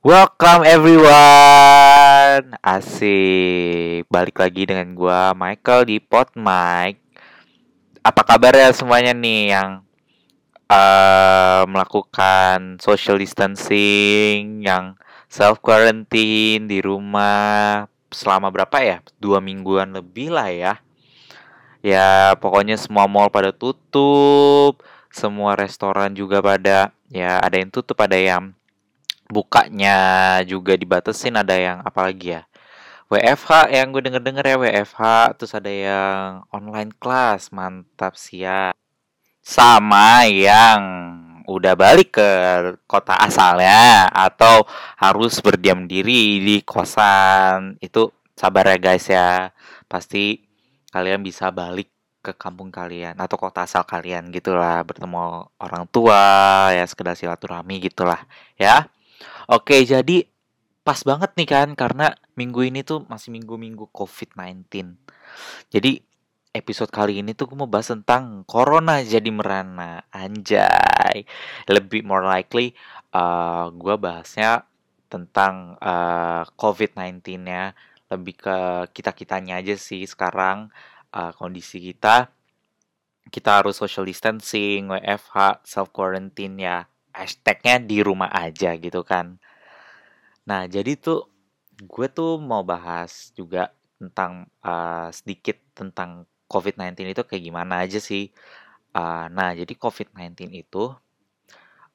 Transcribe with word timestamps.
Welcome 0.00 0.64
everyone. 0.64 2.56
Asik. 2.64 4.08
Balik 4.08 4.40
lagi 4.40 4.64
dengan 4.64 4.96
gua 4.96 5.36
Michael 5.36 5.92
di 5.92 6.00
Pot 6.00 6.32
Mike. 6.40 7.04
Apa 8.00 8.24
kabar 8.24 8.56
ya 8.56 8.72
semuanya 8.72 9.12
nih 9.12 9.52
yang 9.52 9.84
uh, 10.72 11.68
melakukan 11.68 12.80
social 12.80 13.20
distancing, 13.20 14.64
yang 14.64 14.96
self 15.28 15.60
quarantine 15.60 16.64
di 16.64 16.80
rumah 16.80 17.84
selama 18.08 18.48
berapa 18.48 18.80
ya? 18.80 19.04
Dua 19.20 19.44
mingguan 19.44 19.92
lebih 19.92 20.32
lah 20.32 20.48
ya. 20.48 20.80
Ya 21.84 22.32
pokoknya 22.40 22.80
semua 22.80 23.04
mall 23.04 23.28
pada 23.28 23.52
tutup, 23.52 24.80
semua 25.12 25.60
restoran 25.60 26.16
juga 26.16 26.40
pada 26.40 26.88
ya 27.12 27.36
ada 27.36 27.60
yang 27.60 27.68
tutup, 27.68 28.00
ada 28.00 28.16
yang 28.16 28.56
bukanya 29.30 29.98
juga 30.42 30.74
dibatasin 30.74 31.38
ada 31.38 31.54
yang 31.54 31.78
apalagi 31.86 32.36
ya 32.36 32.42
WFH 33.10 33.74
yang 33.74 33.90
gue 33.90 34.06
denger 34.06 34.22
denger 34.22 34.44
ya 34.46 34.56
WFH 34.58 35.02
terus 35.34 35.50
ada 35.58 35.66
yang 35.66 36.46
online 36.54 36.94
class 36.94 37.50
mantap 37.50 38.14
sih 38.14 38.46
ya. 38.46 38.70
Sama 39.42 40.30
yang 40.30 40.82
udah 41.50 41.74
balik 41.74 42.14
ke 42.22 42.30
kota 42.86 43.18
asalnya 43.18 44.06
atau 44.14 44.62
harus 44.94 45.42
berdiam 45.42 45.90
diri 45.90 46.38
di 46.38 46.56
kosan. 46.62 47.74
Itu 47.82 48.14
sabar 48.38 48.70
ya 48.70 48.78
guys 48.78 49.10
ya. 49.10 49.50
Pasti 49.90 50.46
kalian 50.94 51.26
bisa 51.26 51.50
balik 51.50 51.90
ke 52.22 52.30
kampung 52.38 52.70
kalian 52.70 53.18
atau 53.18 53.34
kota 53.40 53.66
asal 53.66 53.82
kalian 53.82 54.30
gitulah 54.30 54.86
bertemu 54.86 55.50
orang 55.58 55.88
tua 55.90 56.68
ya 56.76 56.84
sekedar 56.84 57.16
silaturahmi 57.16 57.80
gitulah 57.80 58.28
ya 58.60 58.86
Oke, 59.50 59.82
jadi 59.84 60.24
pas 60.80 61.00
banget 61.04 61.30
nih 61.36 61.48
kan 61.48 61.68
karena 61.76 62.16
minggu 62.34 62.66
ini 62.66 62.80
tuh 62.82 63.04
masih 63.06 63.30
minggu-minggu 63.30 63.92
COVID-19. 63.92 64.66
Jadi 65.70 66.00
episode 66.50 66.90
kali 66.90 67.22
ini 67.22 67.36
tuh 67.36 67.46
gue 67.52 67.58
mau 67.58 67.70
bahas 67.70 67.92
tentang 67.92 68.42
corona 68.48 69.04
jadi 69.04 69.30
merana. 69.30 70.02
Anjay. 70.10 71.28
Lebih 71.70 72.02
more 72.02 72.26
likely 72.26 72.74
uh, 73.14 73.70
gue 73.70 73.94
bahasnya 74.00 74.66
tentang 75.06 75.76
uh, 75.78 76.42
COVID-19 76.58 77.22
ya. 77.46 77.76
Lebih 78.10 78.34
ke 78.40 78.58
kita-kitanya 78.90 79.62
aja 79.62 79.78
sih 79.78 80.02
sekarang 80.08 80.74
uh, 81.14 81.30
kondisi 81.38 81.78
kita. 81.78 82.32
Kita 83.30 83.62
harus 83.62 83.78
social 83.78 84.02
distancing, 84.02 84.90
WFH, 84.90 85.62
self 85.62 85.94
quarantine 85.94 86.58
ya 86.58 86.89
hashtagnya 87.14 87.82
di 87.82 88.00
rumah 88.00 88.30
aja 88.30 88.74
gitu 88.78 89.02
kan. 89.06 89.38
Nah, 90.46 90.66
jadi 90.66 90.96
tuh 90.98 91.30
gue 91.80 92.06
tuh 92.12 92.36
mau 92.40 92.60
bahas 92.66 93.32
juga 93.32 93.72
tentang 94.00 94.48
uh, 94.64 95.08
sedikit 95.12 95.56
tentang 95.76 96.24
COVID-19 96.50 97.14
itu 97.14 97.22
kayak 97.22 97.44
gimana 97.44 97.84
aja 97.84 98.00
sih. 98.02 98.32
Uh, 98.90 99.30
nah, 99.30 99.54
jadi 99.54 99.70
COVID-19 99.76 100.50
itu 100.50 100.90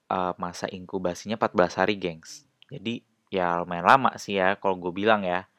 uh, 0.10 0.34
masa 0.40 0.70
inkubasinya 0.72 1.36
14 1.36 1.80
hari, 1.82 1.94
gengs. 2.00 2.48
Jadi 2.72 3.04
ya 3.34 3.60
lumayan 3.60 3.86
lama 3.86 4.12
sih 4.16 4.40
ya 4.40 4.56
kalau 4.56 4.80
gue 4.80 4.94
bilang 4.96 5.26
ya. 5.26 5.50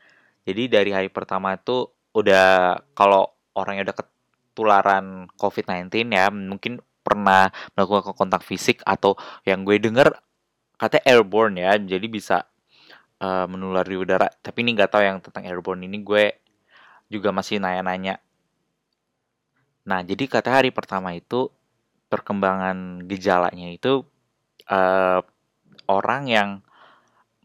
Jadi 0.46 0.70
dari 0.70 0.90
hari 0.94 1.10
pertama 1.10 1.58
itu 1.58 1.90
udah 2.14 2.80
kalau 2.96 3.34
orangnya 3.52 3.92
udah 3.92 3.96
ketularan 4.00 5.06
COVID-19 5.36 6.14
ya, 6.14 6.30
mungkin 6.30 6.80
pernah 7.06 7.54
melakukan 7.78 8.10
kontak 8.18 8.42
fisik 8.42 8.82
atau 8.82 9.14
yang 9.46 9.62
gue 9.62 9.78
denger 9.78 10.10
katanya 10.74 11.04
airborne 11.06 11.54
ya 11.62 11.78
jadi 11.78 12.06
bisa 12.10 12.36
uh, 13.22 13.46
menular 13.46 13.86
di 13.86 13.94
udara. 13.94 14.26
Tapi 14.42 14.66
ini 14.66 14.74
nggak 14.74 14.90
tahu 14.90 15.02
yang 15.06 15.18
tentang 15.22 15.46
airborne 15.46 15.86
ini 15.86 16.02
gue 16.02 16.34
juga 17.06 17.30
masih 17.30 17.62
nanya-nanya. 17.62 18.18
Nah 19.86 20.02
jadi 20.02 20.26
kata 20.26 20.50
hari 20.50 20.74
pertama 20.74 21.14
itu 21.14 21.48
perkembangan 22.10 23.06
gejalanya 23.06 23.70
itu 23.70 24.02
uh, 24.70 25.20
orang 25.86 26.22
yang 26.26 26.50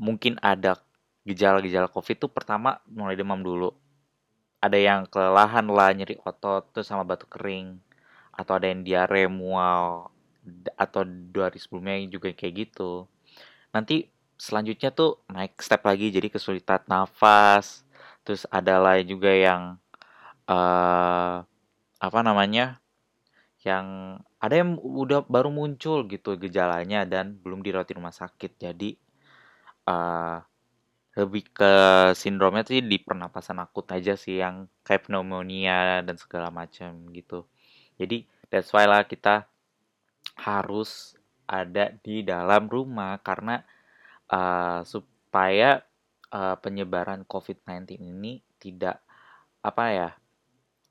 mungkin 0.01 0.41
ada 0.41 0.81
gejala-gejala 1.21 1.85
covid 1.93 2.17
itu 2.17 2.27
pertama 2.29 2.81
mulai 2.89 3.13
demam 3.13 3.39
dulu. 3.45 3.69
Ada 4.61 4.77
yang 4.77 5.09
kelelahan 5.09 5.65
lah 5.69 5.93
nyeri 5.93 6.17
otot 6.21 6.69
terus 6.73 6.89
sama 6.89 7.05
batuk 7.05 7.33
kering 7.33 7.81
atau 8.31 8.53
ada 8.57 8.67
yang 8.71 8.81
diare 8.87 9.27
mual 9.27 10.11
atau 10.75 11.01
dua 11.05 11.51
hari 11.51 11.59
sebelumnya 11.61 12.01
juga 12.09 12.33
kayak 12.33 12.53
gitu. 12.67 13.05
Nanti 13.75 14.09
selanjutnya 14.41 14.89
tuh 14.89 15.21
naik 15.29 15.61
step 15.61 15.85
lagi 15.85 16.09
jadi 16.09 16.27
kesulitan 16.33 16.81
nafas. 16.89 17.85
Terus 18.25 18.45
ada 18.49 18.81
lain 18.81 19.05
juga 19.05 19.31
yang 19.33 19.77
uh, 20.49 21.45
apa 22.01 22.19
namanya 22.25 22.81
yang 23.61 24.17
ada 24.41 24.55
yang 24.57 24.81
udah 24.81 25.21
baru 25.29 25.53
muncul 25.53 26.09
gitu 26.09 26.33
gejalanya 26.41 27.05
dan 27.05 27.37
belum 27.37 27.61
dirawat 27.61 27.93
di 27.93 27.95
rumah 27.97 28.13
sakit. 28.13 28.57
Jadi 28.57 28.97
uh, 29.85 30.41
lebih 31.11 31.43
ke 31.51 31.73
sindromnya 32.15 32.63
sih 32.63 32.79
di 32.81 32.97
pernapasan 32.97 33.59
akut 33.59 33.83
aja 33.91 34.15
sih 34.15 34.39
yang 34.39 34.71
kayak 34.81 35.11
pneumonia 35.11 35.99
dan 36.07 36.15
segala 36.15 36.47
macam 36.49 37.11
gitu 37.11 37.45
jadi 38.01 38.25
that's 38.49 38.73
why 38.73 38.89
lah 38.89 39.05
kita 39.05 39.45
harus 40.41 41.13
ada 41.45 41.93
di 42.01 42.25
dalam 42.25 42.65
rumah 42.65 43.21
karena 43.21 43.61
uh, 44.31 44.81
supaya 44.81 45.85
uh, 46.33 46.55
penyebaran 46.57 47.27
COVID-19 47.27 48.01
ini 48.01 48.41
tidak 48.57 49.03
apa 49.61 49.85
ya 49.93 50.09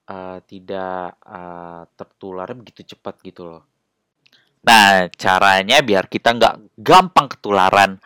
uh, 0.07 0.39
tidak 0.47 1.19
uh, 1.27 1.83
tertular 1.99 2.47
begitu 2.55 2.95
cepat 2.95 3.19
gitu 3.25 3.49
loh. 3.49 3.63
Nah 4.63 5.09
caranya 5.17 5.81
biar 5.81 6.07
kita 6.07 6.37
nggak 6.37 6.77
gampang 6.77 7.27
ketularan 7.33 7.99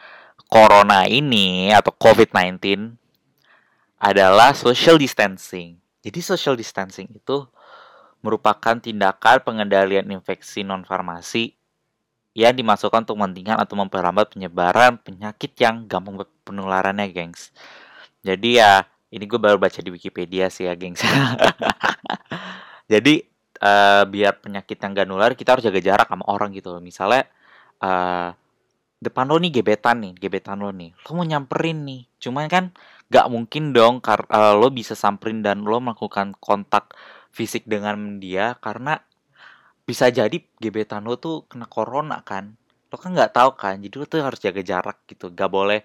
corona 0.46 1.10
ini 1.10 1.74
atau 1.74 1.90
COVID-19 1.90 2.94
adalah 3.98 4.54
social 4.54 4.94
distancing. 5.00 5.80
Jadi 6.04 6.20
social 6.20 6.54
distancing 6.54 7.10
itu 7.10 7.48
merupakan 8.24 8.80
tindakan 8.80 9.44
pengendalian 9.44 10.08
infeksi 10.08 10.64
non-farmasi 10.64 11.52
yang 12.32 12.56
dimasukkan 12.56 13.04
untuk 13.04 13.20
menghentikan 13.20 13.60
atau 13.60 13.76
memperlambat 13.76 14.32
penyebaran 14.32 14.96
penyakit 14.96 15.52
yang 15.60 15.84
gampang 15.84 16.24
penularannya, 16.42 17.12
gengs. 17.12 17.52
Jadi 18.24 18.58
ya, 18.58 18.82
ini 19.12 19.28
gue 19.28 19.36
baru 19.36 19.60
baca 19.60 19.78
di 19.78 19.92
Wikipedia 19.92 20.48
sih 20.48 20.66
ya, 20.66 20.74
gengs. 20.74 21.04
Jadi 22.92 23.22
uh, 23.60 24.02
biar 24.08 24.40
penyakit 24.40 24.80
yang 24.80 24.96
gak 24.96 25.06
nular, 25.06 25.30
kita 25.36 25.54
harus 25.54 25.64
jaga 25.68 25.78
jarak 25.84 26.08
sama 26.08 26.24
orang 26.26 26.50
gitu. 26.56 26.74
Misalnya 26.80 27.28
uh, 27.84 28.34
depan 28.98 29.28
lo 29.28 29.36
nih 29.38 29.60
gebetan 29.60 30.00
nih, 30.00 30.12
gebetan 30.16 30.58
lo 30.64 30.72
nih, 30.72 30.90
lo 31.06 31.10
mau 31.14 31.28
nyamperin 31.28 31.86
nih, 31.86 32.02
cuman 32.18 32.48
kan 32.48 32.64
gak 33.12 33.28
mungkin 33.30 33.70
dong 33.70 34.00
kar 34.00 34.26
uh, 34.32 34.56
lo 34.56 34.72
bisa 34.72 34.96
samperin 34.96 35.44
dan 35.44 35.62
lo 35.62 35.78
melakukan 35.78 36.34
kontak 36.40 36.96
fisik 37.34 37.66
dengan 37.66 38.22
dia 38.22 38.54
karena 38.62 39.02
bisa 39.82 40.06
jadi 40.08 40.38
gebetan 40.62 41.02
lo 41.02 41.18
tuh 41.18 41.44
kena 41.50 41.66
corona 41.66 42.22
kan. 42.22 42.54
Lo 42.88 42.96
kan 42.96 43.10
nggak 43.10 43.34
tahu 43.34 43.50
kan 43.58 43.82
jadi 43.82 43.94
lo 43.98 44.06
tuh 44.06 44.22
harus 44.22 44.38
jaga 44.38 44.62
jarak 44.62 45.02
gitu. 45.10 45.34
Gak 45.34 45.50
boleh 45.50 45.82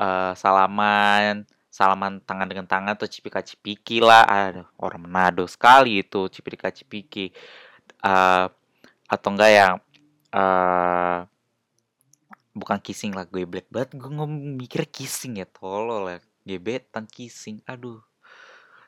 uh, 0.00 0.32
salaman 0.32 1.44
salaman 1.68 2.24
tangan 2.24 2.48
dengan 2.48 2.64
tangan 2.64 2.96
atau 2.96 3.04
cipika 3.04 3.44
cipiki 3.44 4.00
lah. 4.00 4.24
Ada 4.24 4.64
orang 4.80 5.04
Manado 5.04 5.44
sekali 5.44 6.00
itu 6.00 6.32
cipika 6.32 6.72
cipiki 6.72 7.30
uh, 8.00 8.48
atau 9.06 9.28
enggak 9.30 9.52
yang 9.52 9.74
uh, 10.32 11.28
bukan 12.56 12.80
kissing 12.80 13.12
lah 13.12 13.28
gue 13.28 13.44
black 13.44 13.68
banget. 13.68 14.00
Gue 14.00 14.10
ngomong 14.10 14.56
mikir 14.56 14.88
kissing 14.88 15.38
ya 15.38 15.46
tolol 15.46 16.08
ya. 16.08 16.18
Gebetan 16.46 17.04
kissing 17.04 17.60
aduh 17.68 18.00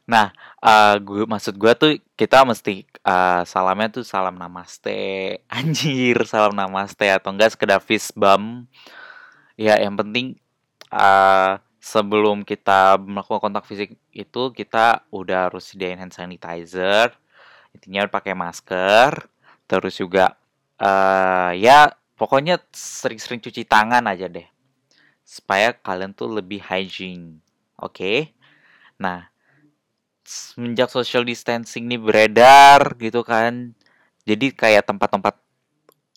Nah, 0.08 0.32
uh, 0.64 0.96
gue 0.96 1.28
maksud 1.28 1.60
gue 1.60 1.72
tuh 1.76 1.92
kita 2.16 2.40
mesti 2.48 2.88
uh, 3.04 3.44
salamnya 3.44 4.00
tuh 4.00 4.04
salam 4.08 4.40
namaste, 4.40 5.36
anjir 5.52 6.16
salam 6.24 6.56
namaste 6.56 7.04
atau 7.12 7.28
enggak 7.36 7.52
sekedar 7.52 7.84
fist 7.84 8.16
bump. 8.16 8.64
Ya, 9.60 9.76
yang 9.76 10.00
penting 10.00 10.40
uh, 10.88 11.60
sebelum 11.76 12.40
kita 12.48 12.96
melakukan 12.96 13.52
kontak 13.52 13.68
fisik 13.68 14.00
itu 14.16 14.42
kita 14.56 15.04
udah 15.12 15.52
harus 15.52 15.68
sediain 15.68 16.00
hand 16.00 16.16
sanitizer, 16.16 17.12
intinya 17.76 18.08
pakai 18.08 18.32
masker, 18.32 19.28
terus 19.68 20.00
juga 20.00 20.40
uh, 20.80 21.52
ya 21.52 21.92
pokoknya 22.16 22.64
sering-sering 22.72 23.44
cuci 23.44 23.68
tangan 23.68 24.08
aja 24.08 24.24
deh, 24.30 24.48
supaya 25.20 25.76
kalian 25.76 26.16
tuh 26.16 26.32
lebih 26.32 26.64
hygiene, 26.64 27.44
oke? 27.76 27.92
Okay? 27.92 28.18
Nah 28.96 29.37
semenjak 30.28 30.92
social 30.92 31.24
distancing 31.24 31.88
ini 31.88 31.96
beredar 31.96 32.92
gitu 33.00 33.24
kan. 33.24 33.72
Jadi 34.28 34.52
kayak 34.52 34.84
tempat-tempat 34.84 35.40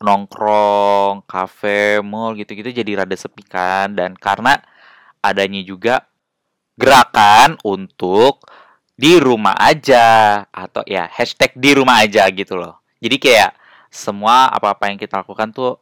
nongkrong, 0.04 1.24
kafe, 1.24 2.04
mall 2.04 2.36
gitu-gitu 2.36 2.75
jadi 2.75 3.04
rada 3.04 3.16
sepi 3.16 3.48
kan. 3.48 3.96
Dan 3.96 4.19
karena 4.19 4.60
adanya 5.24 5.63
juga 5.63 6.12
gerakan 6.75 7.56
untuk 7.63 8.44
di 9.00 9.16
rumah 9.16 9.56
aja 9.56 10.44
atau 10.52 10.84
ya 10.84 11.08
hashtag 11.08 11.56
di 11.56 11.72
rumah 11.72 12.04
aja 12.04 12.28
gitu 12.28 12.60
loh. 12.60 12.84
Jadi 13.00 13.16
kayak 13.16 13.56
semua 13.88 14.52
apa-apa 14.52 14.92
yang 14.92 15.00
kita 15.00 15.24
lakukan 15.24 15.56
tuh 15.56 15.80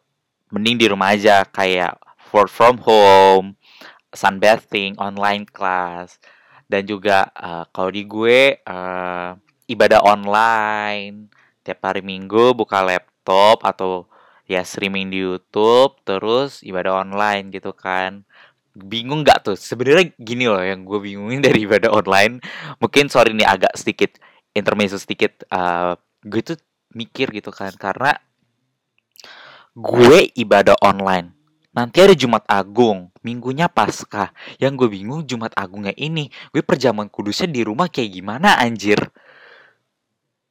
mending 0.54 0.78
di 0.78 0.86
rumah 0.86 1.18
aja. 1.18 1.42
Kayak 1.50 1.98
work 2.30 2.54
from 2.54 2.78
home, 2.78 3.58
sunbathing, 4.14 4.94
online 5.02 5.50
class 5.50 6.22
dan 6.69 6.86
juga 6.86 7.25
uh, 7.33 7.66
kalau 7.74 7.89
di 7.89 8.06
gue 8.06 8.62
uh, 8.62 9.33
ibadah 9.66 10.06
online 10.06 11.33
tiap 11.66 11.81
hari 11.81 12.06
minggu 12.06 12.54
buka 12.54 12.86
laptop 12.86 13.66
atau 13.66 14.06
ya 14.45 14.62
streaming 14.62 15.10
di 15.10 15.21
YouTube 15.25 15.98
terus 16.06 16.62
ibadah 16.62 17.01
online 17.01 17.50
gitu 17.50 17.74
kan. 17.74 18.21
Bingung 18.77 19.25
nggak 19.25 19.50
tuh? 19.50 19.57
Sebenarnya 19.57 20.13
gini 20.21 20.45
loh 20.45 20.62
yang 20.62 20.86
gue 20.86 21.01
bingungin 21.01 21.42
dari 21.48 21.66
ibadah 21.66 21.89
online. 21.89 22.38
Mungkin 22.77 23.10
sorry 23.10 23.33
nih 23.33 23.50
agak 23.50 23.74
sedikit 23.74 24.21
intermezzo 24.54 25.01
sedikit 25.01 25.42
uh, 25.50 25.98
gue 26.21 26.42
tuh 26.45 26.57
mikir 26.94 27.33
gitu 27.33 27.50
kan. 27.50 27.74
Karena 27.74 28.13
gue 29.74 30.30
ibadah 30.38 30.77
online 30.86 31.38
nanti 31.80 32.04
ada 32.04 32.12
Jumat 32.12 32.44
Agung 32.52 33.08
minggunya 33.24 33.72
Paskah. 33.72 34.36
Yang 34.60 34.84
gue 34.84 34.90
bingung 35.00 35.24
Jumat 35.24 35.56
Agungnya 35.56 35.96
ini 35.96 36.28
gue 36.52 36.60
perjamuan 36.60 37.08
kudusnya 37.08 37.48
di 37.48 37.64
rumah 37.64 37.88
kayak 37.88 38.12
gimana 38.12 38.60
anjir? 38.60 39.00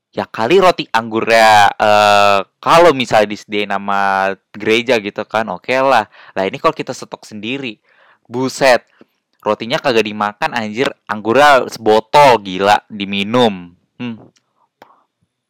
Ya 0.09 0.25
kali 0.25 0.57
roti 0.57 0.89
anggurnya 0.89 1.69
uh, 1.77 2.41
kalau 2.65 2.97
misalnya 2.97 3.37
disediain 3.37 3.69
nama 3.69 4.33
gereja 4.57 4.97
gitu 4.97 5.29
kan 5.29 5.45
oke 5.53 5.69
okay 5.69 5.85
lah. 5.85 6.09
Lah 6.33 6.45
ini 6.49 6.57
kalau 6.57 6.73
kita 6.73 6.97
stok 6.97 7.29
sendiri. 7.29 7.77
Buset 8.25 8.89
rotinya 9.45 9.77
kagak 9.77 10.09
dimakan 10.09 10.57
anjir. 10.57 10.89
Anggurnya 11.05 11.69
sebotol 11.69 12.41
gila 12.41 12.81
diminum. 12.89 13.77
Hmm. 13.99 14.31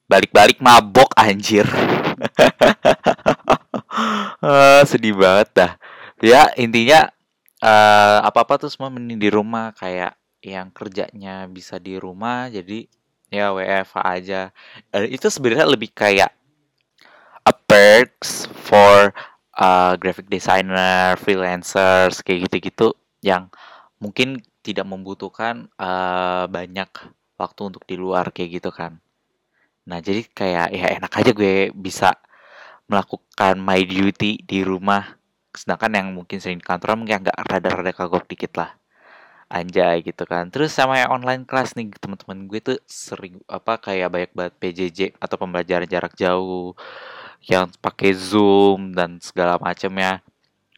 balik-balik 0.08 0.56
mabok 0.64 1.12
anjir 1.20 1.68
uh, 4.78 4.86
sedih 4.86 5.14
banget 5.18 5.48
dah. 5.54 5.72
Ya 6.22 6.50
intinya 6.54 7.10
uh, 7.62 8.18
apa 8.22 8.46
apa 8.46 8.54
tuh 8.62 8.70
semua 8.70 8.90
mending 8.90 9.18
di 9.18 9.30
rumah. 9.30 9.74
Kayak 9.74 10.18
yang 10.38 10.70
kerjanya 10.70 11.50
bisa 11.50 11.82
di 11.82 11.98
rumah 11.98 12.46
jadi 12.46 12.86
ya 13.28 13.50
WFH 13.54 13.96
aja. 14.06 14.40
Uh, 14.94 15.06
itu 15.10 15.26
sebenarnya 15.26 15.66
lebih 15.66 15.90
kayak 15.90 16.30
a 17.42 17.52
perks 17.52 18.46
for 18.52 19.10
uh, 19.56 19.92
graphic 19.96 20.30
designer 20.30 21.16
freelancers 21.16 22.20
kayak 22.22 22.48
gitu-gitu 22.48 22.94
yang 23.24 23.50
mungkin 23.98 24.38
tidak 24.62 24.86
membutuhkan 24.86 25.66
uh, 25.80 26.44
banyak 26.46 26.88
waktu 27.40 27.60
untuk 27.72 27.82
di 27.88 27.96
luar 27.96 28.30
kayak 28.30 28.62
gitu 28.62 28.70
kan. 28.70 29.00
Nah 29.88 29.98
jadi 30.04 30.26
kayak 30.28 30.66
ya 30.76 30.86
enak 31.00 31.12
aja 31.14 31.30
gue 31.32 31.72
bisa 31.72 32.12
melakukan 32.88 33.54
my 33.60 33.80
duty 33.84 34.40
di 34.42 34.64
rumah. 34.64 35.16
Sedangkan 35.52 35.92
yang 35.94 36.08
mungkin 36.16 36.40
sering 36.40 36.58
di 36.58 36.66
kantor 36.66 36.98
mungkin 36.98 37.24
agak 37.24 37.36
rada-rada 37.46 37.92
kagok 37.92 38.24
dikit 38.26 38.52
lah. 38.58 38.70
Anjay 39.48 40.04
gitu 40.04 40.28
kan. 40.28 40.52
Terus 40.52 40.76
sama 40.76 41.00
yang 41.00 41.12
online 41.20 41.44
kelas 41.48 41.72
nih 41.76 41.88
teman-teman 41.96 42.48
gue 42.48 42.60
tuh 42.60 42.78
sering 42.84 43.40
apa 43.48 43.80
kayak 43.80 44.08
banyak 44.12 44.32
banget 44.36 44.54
PJJ 44.60 44.98
atau 45.16 45.36
pembelajaran 45.40 45.88
jarak 45.88 46.12
jauh 46.16 46.76
yang 47.48 47.70
pakai 47.80 48.12
zoom 48.12 48.92
dan 48.92 49.20
segala 49.24 49.56
macamnya. 49.60 50.20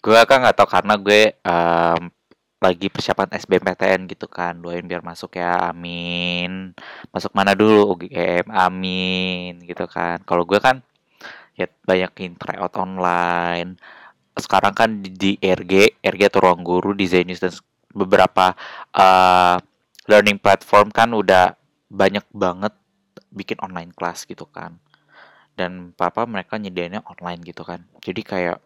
Gue 0.02 0.18
kan 0.28 0.38
nggak 0.42 0.56
tahu 0.58 0.68
karena 0.70 0.94
gue 0.98 1.22
um, 1.42 2.02
lagi 2.60 2.86
persiapan 2.92 3.28
SBMPTN 3.40 4.06
gitu 4.06 4.26
kan. 4.30 4.54
Doain 4.60 4.84
biar 4.86 5.02
masuk 5.02 5.40
ya 5.40 5.72
amin. 5.72 6.76
Masuk 7.10 7.32
mana 7.34 7.52
dulu? 7.58 7.96
UGM 7.98 8.46
amin 8.52 9.64
gitu 9.66 9.84
kan. 9.90 10.22
Kalau 10.28 10.44
gue 10.46 10.60
kan 10.62 10.84
ya 11.56 11.66
banyakin 11.84 12.36
tryout 12.36 12.74
online. 12.78 13.76
Sekarang 14.36 14.72
kan 14.72 15.02
di, 15.02 15.36
RG 15.40 16.00
RG 16.00 16.20
atau 16.30 16.40
ruang 16.44 16.62
guru 16.64 16.94
di 16.96 17.04
Zenius 17.10 17.42
dan 17.42 17.52
beberapa 17.90 18.54
uh, 18.94 19.58
learning 20.06 20.38
platform 20.38 20.94
kan 20.94 21.10
udah 21.10 21.54
banyak 21.90 22.22
banget 22.30 22.74
bikin 23.34 23.58
online 23.62 23.90
class 23.94 24.24
gitu 24.26 24.46
kan. 24.48 24.78
Dan 25.54 25.92
papa 25.92 26.24
mereka 26.24 26.56
nyediainnya 26.56 27.04
online 27.04 27.44
gitu 27.44 27.66
kan. 27.66 27.84
Jadi 28.00 28.22
kayak 28.24 28.58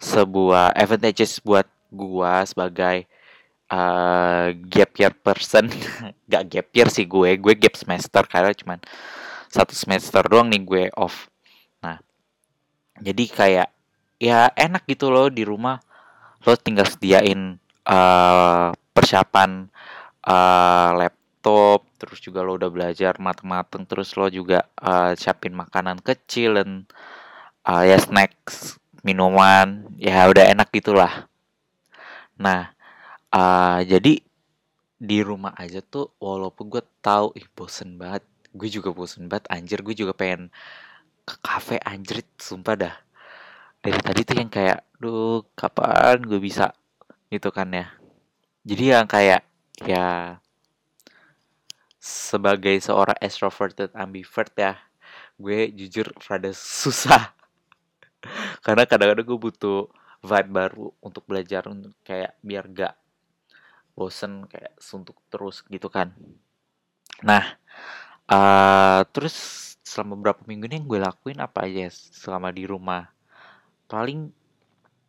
sebuah 0.00 0.72
advantages 0.72 1.44
buat 1.44 1.68
gua 1.92 2.46
sebagai 2.48 3.04
uh, 3.72 4.48
gap 4.68 4.90
year 4.96 5.12
person. 5.12 5.68
Gak 6.30 6.44
gap 6.48 6.68
year 6.72 6.88
sih 6.92 7.04
gue 7.04 7.36
gue 7.36 7.54
gap 7.56 7.74
semester 7.76 8.22
karena 8.28 8.52
cuman 8.52 8.78
satu 9.48 9.72
semester 9.72 10.20
doang 10.28 10.52
nih 10.52 10.62
gue 10.64 10.82
off 10.96 11.32
jadi 13.02 13.24
kayak 13.28 13.68
ya 14.18 14.50
enak 14.54 14.84
gitu 14.90 15.10
loh 15.10 15.30
di 15.30 15.46
rumah. 15.46 15.78
Lo 16.46 16.54
tinggal 16.54 16.86
sediain 16.86 17.58
uh, 17.88 18.70
persiapan 18.94 19.66
uh, 20.26 20.90
laptop 20.98 21.86
terus 21.96 22.20
juga 22.22 22.44
lo 22.44 22.60
udah 22.60 22.70
belajar 22.70 23.16
mateng-mateng 23.18 23.88
terus 23.88 24.12
lo 24.14 24.28
juga 24.28 24.68
uh, 24.78 25.16
siapin 25.16 25.56
makanan 25.56 25.98
kecil 26.04 26.60
dan 26.60 26.70
uh, 27.66 27.82
ya 27.82 27.98
snacks 27.98 28.78
minuman 29.02 29.88
ya 29.96 30.26
udah 30.28 30.50
enak 30.50 30.68
gitulah 30.70 31.26
nah 32.38 32.70
uh, 33.34 33.80
jadi 33.82 34.22
di 34.98 35.18
rumah 35.22 35.54
aja 35.54 35.78
tuh 35.78 36.10
walaupun 36.18 36.70
gue 36.70 36.82
tahu 36.98 37.34
ih 37.38 37.46
bosen 37.54 37.98
banget 37.98 38.26
gue 38.50 38.68
juga 38.70 38.90
bosen 38.90 39.30
banget 39.30 39.46
anjir 39.50 39.78
gue 39.86 39.94
juga 39.94 40.10
pengen 40.14 40.50
ke 41.28 41.36
kafe 41.44 41.76
anjrit 41.84 42.24
sumpah 42.40 42.76
dah. 42.80 42.96
Dari 43.84 44.00
tadi 44.00 44.20
tuh 44.24 44.36
yang 44.40 44.48
kayak 44.48 44.80
duh 44.96 45.44
kapan 45.52 46.24
gue 46.24 46.40
bisa? 46.40 46.72
Gitu 47.28 47.52
kan 47.52 47.68
ya. 47.68 47.92
Jadi 48.64 48.84
yang 48.96 49.04
kayak 49.04 49.44
ya 49.84 50.40
sebagai 52.00 52.80
seorang 52.80 53.20
extroverted 53.20 53.92
ambivert 53.92 54.56
ya 54.56 54.80
gue 55.36 55.68
jujur 55.76 56.08
rada 56.24 56.48
susah. 56.56 57.36
Karena 58.64 58.88
kadang-kadang 58.88 59.28
gue 59.28 59.38
butuh 59.38 59.92
vibe 60.24 60.50
baru 60.50 60.86
untuk 61.04 61.28
belajar 61.28 61.68
untuk 61.70 61.94
kayak 62.02 62.34
biar 62.42 62.64
gak 62.72 62.94
bosen 63.94 64.48
kayak 64.48 64.74
suntuk 64.80 65.20
terus 65.28 65.62
gitu 65.68 65.92
kan. 65.92 66.10
Nah 67.22 67.58
uh, 68.30 69.02
terus 69.10 69.67
selama 69.88 70.20
beberapa 70.20 70.44
minggu 70.44 70.68
ini 70.68 70.74
yang 70.84 70.86
gue 70.86 71.00
lakuin 71.00 71.40
apa 71.40 71.64
aja 71.64 71.88
selama 71.92 72.52
di 72.52 72.68
rumah. 72.68 73.08
Paling 73.88 74.28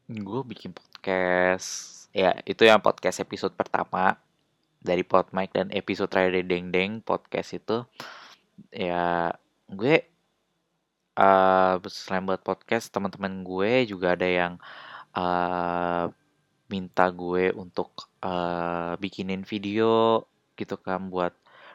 gue 0.07 0.41
bikin 0.47 0.71
podcast 0.71 2.07
ya 2.15 2.33
itu 2.47 2.63
yang 2.65 2.79
podcast 2.79 3.21
episode 3.21 3.53
pertama 3.53 4.17
dari 4.79 5.03
Podmic 5.03 5.51
dan 5.51 5.67
episode 5.75 6.07
terakhir 6.07 6.39
dari 6.39 6.47
Deng 6.47 6.71
Deng 6.71 6.91
podcast 7.03 7.59
itu. 7.59 7.83
Ya 8.71 9.35
gue 9.67 10.07
uh, 11.19 11.75
selain 11.91 12.23
buat 12.23 12.39
podcast 12.39 12.87
teman-teman 12.89 13.43
gue 13.43 13.83
juga 13.91 14.15
ada 14.15 14.25
yang 14.25 14.53
uh, 15.13 16.07
minta 16.71 17.05
gue 17.11 17.51
untuk 17.51 17.91
uh, 18.23 18.95
bikinin 19.01 19.43
video 19.43 20.23
gitu 20.55 20.75
kan 20.79 21.07
buat 21.07 21.33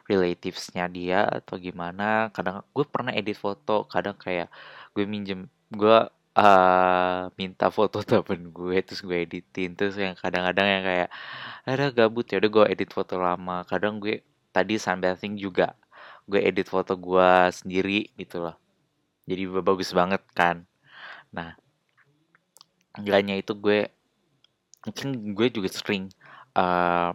relativesnya 0.09 0.85
dia 0.89 1.25
atau 1.25 1.57
gimana. 1.57 2.29
Kadang 2.35 2.61
gue 2.75 2.85
pernah 2.87 3.11
edit 3.13 3.37
foto 3.37 3.85
kadang 3.89 4.15
kayak 4.17 4.49
gue 4.93 5.05
minjem 5.05 5.49
gue 5.73 5.97
uh, 6.37 7.21
minta 7.39 7.67
foto 7.73 8.01
temen 8.07 8.53
gue 8.53 8.77
terus 8.85 9.01
gue 9.01 9.17
editin. 9.25 9.73
Terus 9.73 9.95
yang 9.97 10.15
kadang-kadang 10.17 10.67
yang 10.67 10.83
kayak 10.85 11.09
ada 11.65 11.85
gabut 11.93 12.25
ya 12.29 12.37
udah 12.41 12.51
gue 12.51 12.65
edit 12.73 12.89
foto 12.93 13.17
lama. 13.17 13.65
Kadang 13.65 13.97
gue 14.03 14.21
tadi 14.55 14.79
sunbathing 14.79 15.35
juga 15.35 15.75
gue 16.25 16.41
edit 16.41 16.65
foto 16.69 16.97
gue 16.97 17.29
sendiri 17.53 18.09
gitu 18.17 18.41
loh. 18.45 18.57
Jadi 19.25 19.41
bagus 19.61 19.89
banget 19.93 20.21
kan. 20.33 20.65
Nah 21.33 21.57
enggaknya 22.95 23.35
itu 23.41 23.51
gue 23.59 23.91
mungkin 24.85 25.35
gue 25.35 25.47
juga 25.51 25.69
sering 25.73 26.07
uh, 26.55 27.11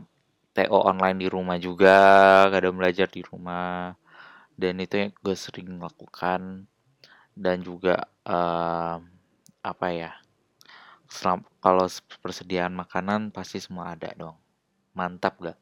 TO 0.57 0.79
online 0.83 1.19
di 1.23 1.29
rumah 1.31 1.57
juga 1.57 1.97
kadang 2.51 2.77
belajar 2.79 3.07
di 3.07 3.23
rumah. 3.23 3.95
Dan 4.55 4.83
itu 4.83 4.95
yang 5.01 5.11
gue 5.25 5.37
sering 5.39 5.79
lakukan. 5.81 6.67
Dan 7.35 7.63
juga 7.65 8.05
uh, 8.27 9.01
apa 9.61 9.87
ya 9.93 10.13
selam, 11.11 11.43
kalau 11.59 11.91
persediaan 12.23 12.73
makanan 12.73 13.35
pasti 13.35 13.59
semua 13.59 13.93
ada 13.99 14.15
dong. 14.15 14.39
Mantap 14.95 15.43
gak? 15.43 15.59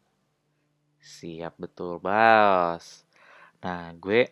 Siap 1.01 1.57
betul 1.57 2.03
bos. 2.03 3.09
Nah 3.65 3.95
gue 3.97 4.29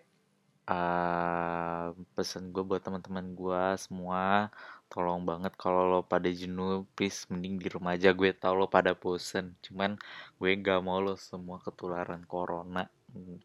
uh, 0.69 1.95
pesan 2.15 2.53
gue 2.53 2.63
buat 2.63 2.83
teman-teman 2.83 3.33
gue 3.33 3.65
semua 3.81 4.53
tolong 4.87 5.26
banget 5.26 5.52
kalau 5.59 5.87
lo 5.90 6.00
pada 6.07 6.31
jenuh 6.31 6.87
please 6.95 7.26
mending 7.31 7.59
di 7.59 7.69
rumah 7.71 7.99
aja. 7.99 8.14
Gue 8.14 8.33
tau 8.33 8.55
lo 8.55 8.66
pada 8.71 8.95
bosen 8.95 9.59
cuman 9.64 9.99
gue 10.38 10.50
gak 10.62 10.81
mau 10.83 11.02
lo 11.02 11.14
semua 11.19 11.59
ketularan 11.62 12.23
corona. 12.25 12.87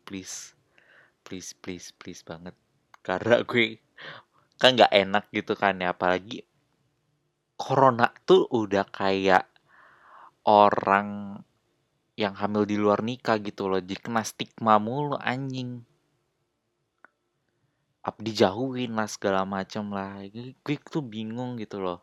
Please 0.08 0.58
please 1.26 1.54
please 1.58 1.94
please 1.96 2.22
banget. 2.22 2.54
Karena 3.08 3.42
gue 3.42 3.82
kan 4.62 4.78
gak 4.78 4.94
enak 4.94 5.26
gitu 5.34 5.58
kan 5.58 5.82
ya 5.82 5.90
apalagi 5.98 6.46
corona 7.58 8.14
tuh 8.30 8.46
udah 8.50 8.86
kayak 8.90 9.50
orang 10.46 11.42
yang 12.18 12.38
hamil 12.38 12.66
di 12.70 12.78
luar 12.78 13.02
nikah 13.02 13.42
gitu 13.42 13.66
loh 13.66 13.82
jadi 13.82 13.98
kena 13.98 14.22
stigma 14.22 14.78
mulu 14.78 15.18
anjing 15.18 15.82
up 18.02 18.18
dijauhin 18.18 18.98
lah 18.98 19.06
segala 19.06 19.46
macam 19.46 19.94
lah. 19.94 20.26
Gue 20.34 20.76
tuh 20.82 21.06
bingung 21.06 21.58
gitu 21.62 21.78
loh. 21.78 22.02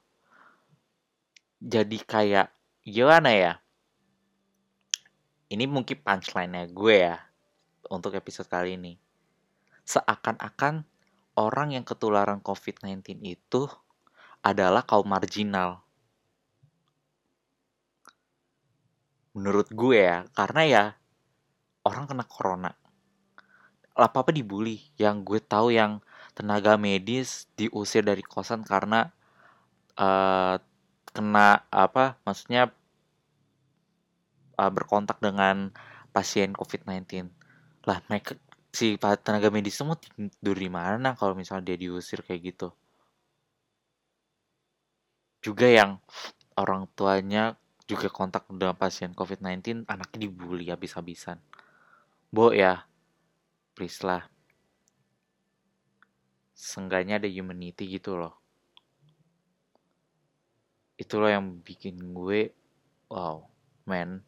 Jadi 1.59 1.99
kayak 2.07 2.55
gimana 2.87 3.31
ya? 3.35 3.53
Ini 5.51 5.65
mungkin 5.67 5.99
punchline-nya 5.99 6.71
gue 6.71 6.97
ya 7.09 7.19
untuk 7.91 8.15
episode 8.15 8.47
kali 8.47 8.79
ini. 8.79 8.95
Seakan-akan 9.83 10.87
orang 11.35 11.75
yang 11.75 11.83
ketularan 11.83 12.39
COVID-19 12.45 13.19
itu 13.25 13.67
adalah 14.45 14.87
kaum 14.87 15.09
marginal. 15.09 15.83
Menurut 19.35 19.67
gue 19.73 19.99
ya 19.99 20.29
karena 20.37 20.63
ya 20.63 20.85
orang 21.83 22.05
kena 22.07 22.27
corona 22.29 22.71
apa 23.99 24.23
apa 24.23 24.31
dibully? 24.31 24.81
Yang 24.97 25.17
gue 25.27 25.41
tahu 25.43 25.75
yang 25.75 25.99
tenaga 26.39 26.79
medis 26.79 27.51
diusir 27.59 28.07
dari 28.07 28.23
kosan 28.23 28.63
karena 28.63 29.11
uh, 29.99 30.57
kena 31.11 31.67
apa 31.75 32.15
maksudnya 32.23 32.71
uh, 34.55 34.71
berkontak 34.71 35.19
dengan 35.19 35.75
pasien 36.15 36.55
COVID-19 36.55 37.27
lah 37.91 37.99
mereka 38.07 38.39
si 38.71 38.95
tenaga 39.01 39.51
medis 39.51 39.75
semua 39.75 39.99
tidur 39.99 40.55
di 40.55 40.71
mana 40.71 41.19
kalau 41.19 41.35
misalnya 41.35 41.75
dia 41.75 41.79
diusir 41.89 42.23
kayak 42.23 42.55
gitu? 42.55 42.69
Juga 45.43 45.67
yang 45.67 45.99
orang 46.59 46.87
tuanya 46.95 47.59
juga 47.89 48.11
kontak 48.13 48.47
dengan 48.51 48.77
pasien 48.77 49.15
COVID-19 49.17 49.89
anaknya 49.89 50.19
dibully 50.29 50.69
habis-habisan. 50.69 51.41
Bo 52.29 52.53
ya 52.53 52.88
please 53.79 54.03
lah. 54.03 54.27
Sengganya 56.51 57.23
ada 57.23 57.31
humanity 57.31 57.87
gitu 57.87 58.19
loh. 58.19 58.35
Itu 60.99 61.23
loh 61.23 61.31
yang 61.31 61.63
bikin 61.63 62.11
gue 62.11 62.51
wow 63.07 63.47
man. 63.87 64.27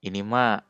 Ini 0.00 0.24
mah 0.24 0.64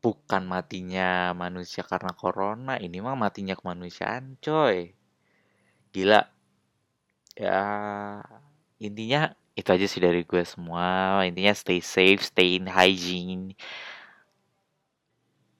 bukan 0.00 0.48
matinya 0.48 1.36
manusia 1.36 1.84
karena 1.84 2.16
corona 2.16 2.80
ini 2.80 3.04
mah 3.04 3.12
matinya 3.12 3.52
kemanusiaan 3.52 4.40
coy. 4.40 4.96
Gila. 5.92 6.24
Ya 7.36 7.60
intinya 8.80 9.36
itu 9.52 9.68
aja 9.68 9.84
sih 9.84 10.00
dari 10.00 10.24
gue 10.24 10.40
semua. 10.48 11.20
Intinya 11.28 11.52
stay 11.52 11.84
safe 11.84 12.24
stay 12.24 12.56
in 12.56 12.72
hygiene 12.72 13.52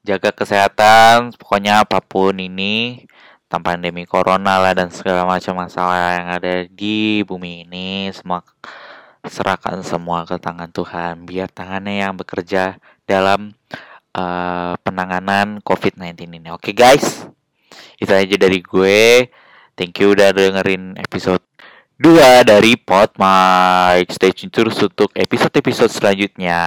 jaga 0.09 0.33
kesehatan 0.33 1.37
pokoknya 1.37 1.85
apa 1.85 2.01
pun 2.01 2.33
ini 2.41 3.05
tanpa 3.49 3.77
pandemi 3.77 4.09
corona 4.09 4.57
lah 4.61 4.73
dan 4.73 4.89
segala 4.89 5.29
macam 5.29 5.57
masalah 5.57 6.17
yang 6.17 6.29
ada 6.33 6.55
di 6.69 7.25
bumi 7.25 7.69
ini 7.69 8.09
semua 8.17 8.41
serahkan 9.29 9.85
semua 9.85 10.25
ke 10.25 10.41
tangan 10.41 10.73
Tuhan 10.73 11.29
biar 11.29 11.53
tangannya 11.53 12.09
yang 12.09 12.15
bekerja 12.17 12.81
dalam 13.05 13.53
uh, 14.17 14.75
penanganan 14.81 15.61
COVID-19 15.61 16.39
ini. 16.39 16.49
Oke 16.53 16.73
okay, 16.73 16.75
guys? 16.77 17.29
Itu 18.01 18.13
aja 18.15 18.37
dari 18.37 18.61
gue. 18.65 19.29
Thank 19.75 20.03
you 20.03 20.17
udah 20.17 20.33
dengerin 20.33 20.97
episode 20.99 21.45
2 22.01 22.47
dari 22.47 22.79
Pot 22.79 23.19
Mike. 23.19 24.15
Stay 24.15 24.31
tune 24.31 24.51
terus 24.51 24.79
untuk 24.81 25.11
episode-episode 25.15 25.91
selanjutnya. 25.91 26.61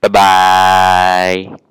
Bye 0.00 0.10
bye 0.10 1.65